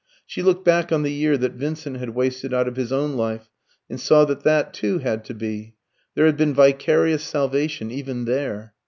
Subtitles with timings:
[0.25, 3.51] She looked back on the year that Vincent had wasted out of his own life,
[3.87, 5.75] and saw that that too had to be.
[6.15, 8.73] There had been vicarious salvation even there.